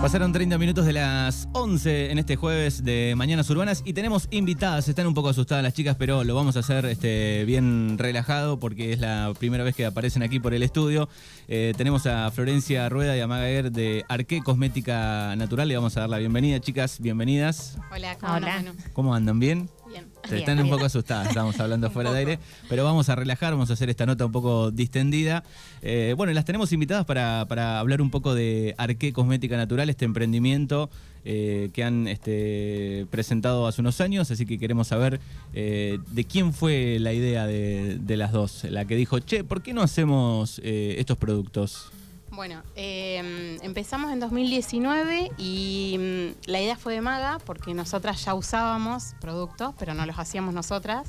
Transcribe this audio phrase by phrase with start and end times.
[0.00, 4.88] Pasaron 30 minutos de las 11 en este jueves de Mañanas Urbanas y tenemos invitadas.
[4.88, 8.92] Están un poco asustadas las chicas, pero lo vamos a hacer este, bien relajado porque
[8.92, 11.08] es la primera vez que aparecen aquí por el estudio.
[11.48, 15.66] Eh, tenemos a Florencia Rueda y a Magaer de Arqué Cosmética Natural.
[15.66, 17.00] Le vamos a dar la bienvenida, chicas.
[17.00, 17.76] Bienvenidas.
[17.90, 18.54] Hola, ¿cómo Hola.
[18.54, 18.76] andan?
[18.92, 19.40] ¿Cómo andan?
[19.40, 19.68] ¿Bien?
[19.88, 20.06] Bien.
[20.24, 20.74] Se Bien, están un bien.
[20.74, 22.38] poco asustadas, estamos hablando fuera de aire,
[22.68, 25.44] pero vamos a relajar, vamos a hacer esta nota un poco distendida.
[25.82, 30.04] Eh, bueno, las tenemos invitadas para, para hablar un poco de Arqué Cosmética Natural, este
[30.04, 30.90] emprendimiento
[31.24, 35.20] eh, que han este, presentado hace unos años, así que queremos saber
[35.54, 39.62] eh, de quién fue la idea de, de las dos, la que dijo, che, ¿por
[39.62, 41.90] qué no hacemos estos productos?
[42.30, 48.34] Bueno, eh, empezamos en 2019 y mm, la idea fue de Maga porque nosotras ya
[48.34, 51.08] usábamos productos, pero no los hacíamos nosotras.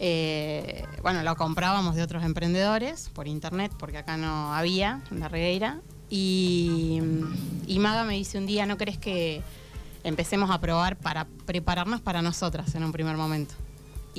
[0.00, 5.28] Eh, bueno, lo comprábamos de otros emprendedores por internet porque acá no había en la
[5.28, 5.80] regueira.
[6.10, 7.34] Mm,
[7.66, 9.42] y Maga me dice un día, ¿no crees que
[10.04, 13.54] empecemos a probar para prepararnos para nosotras en un primer momento?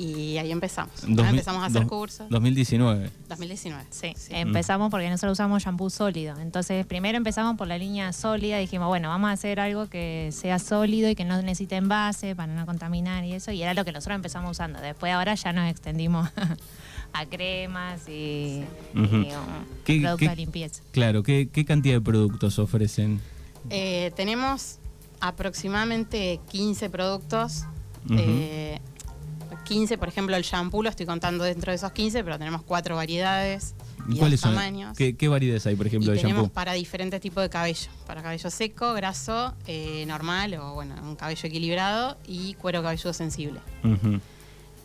[0.02, 0.94] Y ahí empezamos.
[1.02, 2.26] Ahora 2000 empezamos a hacer dos- cursos.
[2.30, 3.10] 2019.
[3.28, 3.84] 2019.
[3.90, 4.32] Sí, sí.
[4.34, 6.38] empezamos porque nosotros usamos shampoo sólido.
[6.40, 8.56] Entonces, primero empezamos por la línea sólida.
[8.56, 12.52] Dijimos, bueno, vamos a hacer algo que sea sólido y que no necesite envase para
[12.54, 13.52] no contaminar y eso.
[13.52, 14.80] Y era lo que nosotros empezamos usando.
[14.80, 16.30] Después, ahora ya nos extendimos
[17.12, 18.62] a cremas y,
[19.84, 20.82] ¿Qué- productos qué- de limpieza.
[20.92, 23.20] Claro, ¿qué, qué cantidad de productos ofrecen?
[23.68, 24.78] Eh, tenemos
[25.20, 27.64] aproximadamente 15 productos.
[28.10, 28.78] Eh,
[29.70, 32.96] 15, por ejemplo, el shampoo lo estoy contando dentro de esos 15, pero tenemos cuatro
[32.96, 33.76] variedades
[34.08, 34.54] y ¿Cuáles son?
[34.54, 34.96] tamaños.
[34.96, 36.52] ¿Qué, qué variedades hay, por ejemplo, y de tenemos shampoo?
[36.52, 37.88] para diferentes tipos de cabello.
[38.04, 43.60] Para cabello seco, graso, eh, normal o bueno, un cabello equilibrado y cuero cabelludo sensible.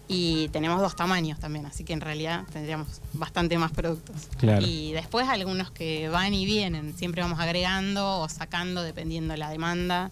[0.07, 4.27] Y tenemos dos tamaños también, así que en realidad tendríamos bastante más productos.
[4.37, 4.63] Claro.
[4.63, 9.49] Y después algunos que van y vienen, siempre vamos agregando o sacando dependiendo de la
[9.49, 10.11] demanda.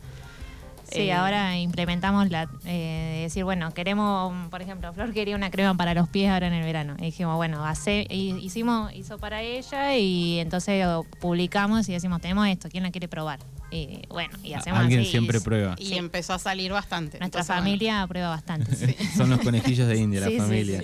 [0.93, 5.49] Sí, Eh, ahora implementamos la eh, de decir, bueno, queremos, por ejemplo, Flor quería una
[5.51, 6.95] crema para los pies ahora en el verano.
[6.99, 10.85] Y dijimos, bueno, hace, y- hicimos, hizo para ella y entonces
[11.19, 13.39] publicamos y decimos, tenemos esto, ¿quién la quiere probar?
[13.71, 15.09] Y bueno, y hacemos Alguien así.
[15.09, 15.75] siempre y- prueba.
[15.79, 15.95] Y Sí.
[15.97, 17.17] empezó a salir bastante.
[17.17, 18.75] Nuestra Entonces, bueno, familia prueba bastante.
[18.75, 18.95] sí.
[19.17, 20.81] Son los conejillos de India, Sí, la sí, familia.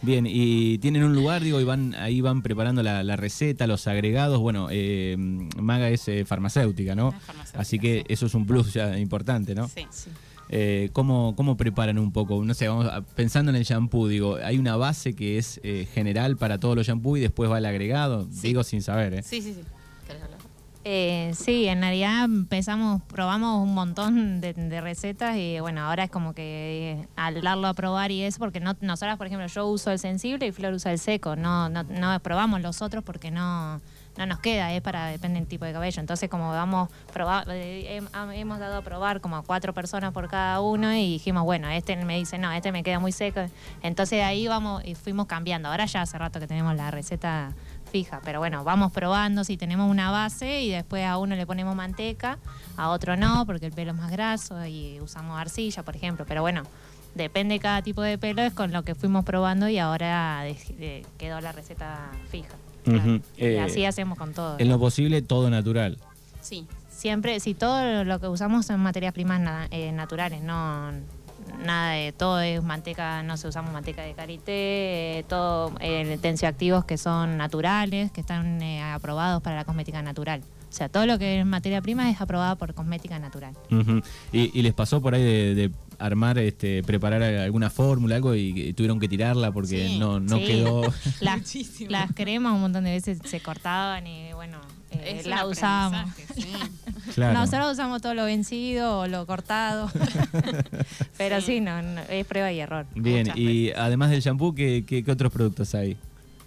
[0.00, 0.06] Sí.
[0.06, 3.86] Bien, y tienen un lugar, digo, y van, ahí van preparando la, la receta, los
[3.86, 4.38] agregados.
[4.40, 7.08] Bueno, eh, Maga es eh, farmacéutica, ¿no?
[7.10, 8.04] Es farmacéutica, Así que sí.
[8.08, 9.68] eso es un plus ya importante, ¿no?
[9.68, 9.86] Sí.
[10.50, 12.42] Eh, ¿cómo, ¿Cómo preparan un poco?
[12.42, 15.86] No sé, vamos a- pensando en el shampoo, digo, hay una base que es eh,
[15.92, 18.26] general para todos los shampoos y después va el agregado.
[18.32, 18.48] Sí.
[18.48, 19.22] Digo sin saber, ¿eh?
[19.22, 19.60] Sí, sí, sí.
[20.90, 26.10] Eh, sí, en realidad empezamos, probamos un montón de, de recetas y bueno, ahora es
[26.10, 29.66] como que eh, al darlo a probar y eso, porque no, nosotras, por ejemplo, yo
[29.66, 33.30] uso el sensible y Flor usa el seco, no, no, no probamos los otros porque
[33.30, 33.82] no,
[34.16, 36.00] no nos queda, es para, depende del tipo de cabello.
[36.00, 36.88] Entonces, como vamos,
[37.50, 41.44] eh, hem- hemos dado a probar como a cuatro personas por cada uno y dijimos,
[41.44, 43.40] bueno, este me dice, no, este me queda muy seco.
[43.82, 45.68] Entonces ahí vamos y fuimos cambiando.
[45.68, 47.52] Ahora ya hace rato que tenemos la receta
[47.88, 51.74] fija, pero bueno, vamos probando si tenemos una base y después a uno le ponemos
[51.74, 52.38] manteca,
[52.76, 56.42] a otro no, porque el pelo es más graso y usamos arcilla, por ejemplo, pero
[56.42, 56.62] bueno,
[57.14, 60.44] depende de cada tipo de pelo, es con lo que fuimos probando y ahora
[61.18, 62.54] quedó la receta fija.
[62.86, 64.56] Y Eh, así hacemos con todo.
[64.58, 65.98] En lo posible, todo natural.
[66.40, 66.66] Sí.
[66.90, 70.90] Siempre, si todo lo que usamos son materias primas na- eh, naturales, no
[71.64, 76.84] nada de todo es manteca, no se usamos manteca de karité, eh, todo eh, tensioactivos
[76.84, 80.42] que son naturales, que están eh, aprobados para la cosmética natural.
[80.68, 83.54] O sea, todo lo que es materia prima es aprobado por cosmética natural.
[84.32, 88.52] Y, y les pasó por ahí de, de armar, este, preparar alguna fórmula, algo y,
[88.68, 89.98] y tuvieron que tirarla porque Sí.
[89.98, 90.44] no, no Sí.
[90.44, 90.82] quedó.
[91.20, 91.90] Las, Muchísimo.
[91.90, 94.27] las cremas un montón de veces se cortaban y
[94.90, 96.10] eh, usábamos.
[96.10, 97.12] aprendizaje, sí.
[97.14, 97.38] claro.
[97.38, 99.90] Nosotros usamos todo lo vencido o lo cortado.
[101.18, 101.60] Pero sí, Sí.
[101.60, 102.86] no, no, es prueba y error.
[102.94, 105.96] Bien, Muchas y además del shampoo, ¿qué, qué, qué otros productos hay?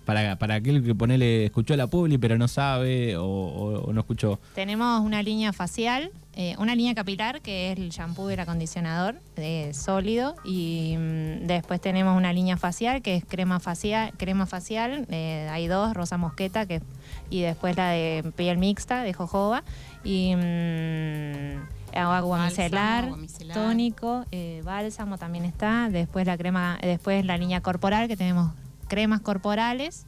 [0.06, 4.00] Para, para aquel que ponele, escuchó la publi pero no sabe o, o- o no
[4.02, 4.40] escuchó.
[4.56, 9.22] Tenemos una línea facial, eh, una línea capilar que es el shampoo y el acondicionador
[9.36, 10.36] eh, sólido.
[10.46, 15.68] Y mm, después tenemos una línea facial que es crema facial, crema facial, eh, hay
[15.68, 16.82] dos, rosa mosqueta que
[17.30, 19.64] y después la de piel mixta de jojoba.
[20.04, 23.10] Y mm, agua micelar.
[23.54, 28.54] tónico, eh, bálsamo también está, después la crema, después la línea corporal que tenemos
[28.88, 30.06] cremas corporales,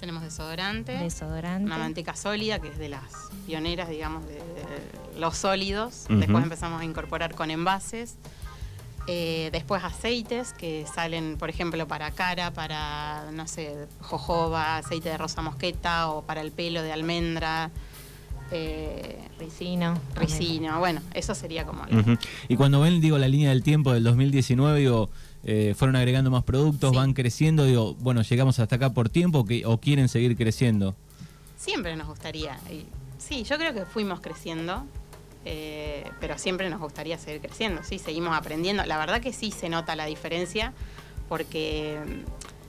[0.00, 1.64] Tenemos desodorante, desodorante.
[1.64, 3.02] una manteca sólida, que es de las
[3.46, 6.04] pioneras, digamos, de, de los sólidos.
[6.08, 8.16] Después empezamos a incorporar con envases.
[9.08, 15.16] Eh, después aceites que salen, por ejemplo, para cara, para, no sé, jojoba, aceite de
[15.16, 17.70] rosa mosqueta o para el pelo de almendra.
[18.50, 19.98] eh, Ricino.
[20.14, 21.84] Ricino, bueno, eso sería como...
[21.86, 22.16] la- Ujú.
[22.48, 25.10] Y cuando ven, digo, la línea del tiempo del 2019, digo,
[25.48, 26.96] eh, fueron agregando más productos, Sí.
[26.96, 30.96] van creciendo, digo, bueno, llegamos hasta acá por tiempo que, o quieren seguir creciendo.
[31.56, 32.58] Siempre nos gustaría.
[33.18, 34.84] sí, yo creo que fuimos creciendo,
[35.44, 37.82] eh, pero siempre nos gustaría seguir creciendo.
[37.84, 38.84] Sí, seguimos aprendiendo.
[38.84, 40.72] La verdad que sí se nota la diferencia
[41.28, 41.98] porque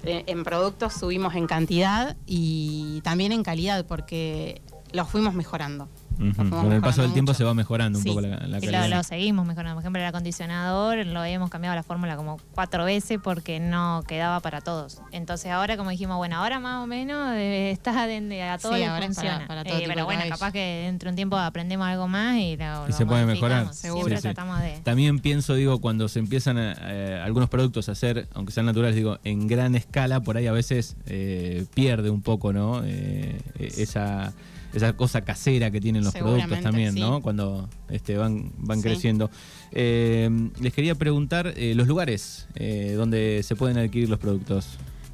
[0.03, 4.61] eh, en productos subimos en cantidad y también en calidad porque
[4.93, 5.89] los fuimos mejorando.
[6.17, 7.37] Con el paso del tiempo mucho.
[7.37, 8.09] se va mejorando un Sí.
[8.09, 8.89] poco la, la calidad.
[8.89, 9.75] lo, lo seguimos mejorando.
[9.75, 14.39] Por ejemplo, el acondicionador lo habíamos cambiado la fórmula como cuatro veces porque no quedaba
[14.39, 15.01] para todos.
[15.11, 18.81] Entonces ahora como dijimos, bueno, ahora más o menos eh, está de, a todos Sí,
[18.81, 19.47] les ahora para- funciona.
[19.47, 22.35] para Eh, todo tipo pero bueno, capaz que dentro de un tiempo aprendemos algo más
[22.37, 23.65] y lo, Y lo se puede mejorar.
[23.65, 23.75] modificamos.
[23.77, 23.97] Seguro.
[24.07, 24.33] Siempre Sí, sí.
[24.33, 24.79] tratamos de...
[24.83, 28.95] También pienso, digo, cuando se empiezan a, eh, algunos productos a hacer, aunque sean naturales,
[28.95, 32.81] digo, en gran escala, por ahí a veces eh, pierde un poco, ¿no?
[32.85, 34.33] Eh, esa,
[34.73, 36.99] esa cosa casera que tienen los productos también, sí.
[36.99, 37.21] ¿no?
[37.21, 38.83] Cuando este, van, van Sí.
[38.83, 39.29] creciendo.
[39.71, 40.29] Eh,
[40.59, 44.67] les quería preguntar eh, los lugares eh, donde se pueden adquirir los productos.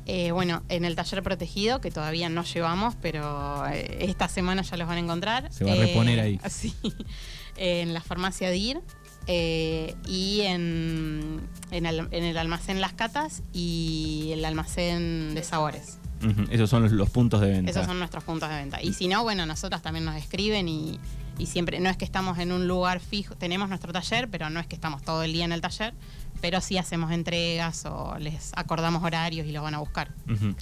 [0.05, 4.87] Eh, bueno, en el taller protegido, que todavía no llevamos, pero esta semana ya los
[4.87, 5.51] van a encontrar.
[5.53, 6.39] Se va a reponer ahí.
[6.49, 6.73] Sí.
[7.55, 8.81] en la farmacia DIR
[9.27, 11.39] eh, y en,
[11.71, 15.99] en, el, en el almacén Las Catas y el almacén de sabores.
[16.51, 17.71] Esos son los, los puntos de venta.
[17.71, 18.81] Esos son nuestros puntos de venta.
[18.81, 20.99] Y si no, bueno, nosotras también nos escriben y,
[21.37, 24.59] y siempre, no es que estamos en un lugar fijo, tenemos nuestro taller, pero no
[24.59, 25.93] es que estamos todo el día en el taller,
[26.41, 30.11] pero sí hacemos entregas o les acordamos horarios y los van a buscar.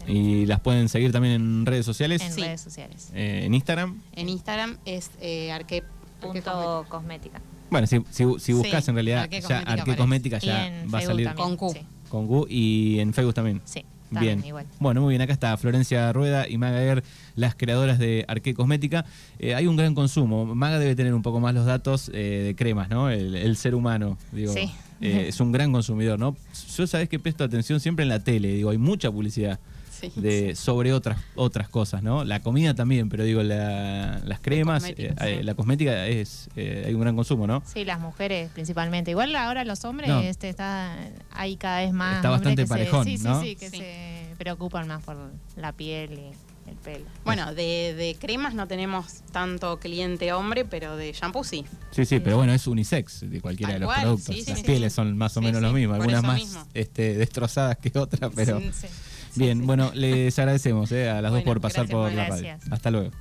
[0.08, 2.42] Y las pueden seguir también en redes sociales, En Sí.
[2.42, 3.10] redes sociales.
[3.14, 4.02] eh, en Instagram.
[4.14, 5.84] En Instagram es eh, arque,
[6.22, 7.42] Punto cosmética.
[7.72, 9.96] Bueno, si, si, si buscas Sí, en realidad Arqué ya Cosmética.
[9.98, 11.74] Cosmética ya va a salir también, Con Q.
[11.74, 11.80] Sí,
[12.10, 13.62] con Gu y en Facebook también.
[13.66, 13.84] sí,
[14.20, 14.44] Bien.
[14.46, 14.66] igual.
[14.80, 15.22] Bueno, muy bien.
[15.22, 17.04] Acá está Florencia Rueda y Maga Aguer,
[17.36, 19.06] las creadoras de Arqué Cosmética.
[19.40, 20.46] Eh, hay un gran consumo.
[20.46, 23.10] Maga debe tener un poco más los datos eh, de cremas, ¿no?
[23.10, 24.54] El, el ser humano, digo.
[24.54, 24.72] Sí.
[25.02, 26.36] eh, es un gran consumidor, ¿no?
[26.76, 29.60] Yo sabes que presto atención siempre en la tele, digo, hay mucha publicidad
[30.10, 30.22] Sí.
[30.22, 32.24] de sobre otras otras cosas, ¿no?
[32.24, 35.44] La comida también, pero digo, la- las cremas, cosmética, eh, sí.
[35.44, 37.62] la cosmética es eh, hay un gran consumo, ¿no?
[37.66, 39.12] Sí, las mujeres principalmente.
[39.12, 40.20] Igual ahora los hombres No.
[40.22, 40.96] este está
[41.32, 43.42] hay cada vez más Está bastante que se- parejón, sí, sí, ¿no?
[43.42, 43.78] sí, que Sí.
[43.78, 45.18] se preocupan más por
[45.56, 47.06] la piel y el pelo.
[47.26, 51.66] Bueno, de, de cremas no tenemos tanto cliente hombre, pero de shampoo sí.
[51.92, 54.36] Sí, sí, pero bueno, es unisex de cualquiera de los cual, productos.
[54.36, 54.96] sí, Las sí, pieles sí.
[54.96, 56.66] son más o menos sí, lo mismo, por algunas más mismo.
[56.74, 58.88] este, destrozadas que otras, pero Sí, sí.
[59.36, 62.58] Bien, bueno, les agradecemos eh, a las dos por pasar gracias, por la radio.
[62.72, 63.12] Hasta luego.